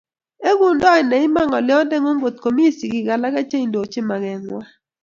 [0.49, 4.69] Egundoi ne iman ngolyongung ngotkomi sigik alake cheindochin magengwai